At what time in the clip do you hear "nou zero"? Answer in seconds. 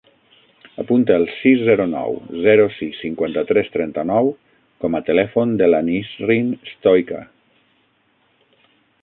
1.91-2.65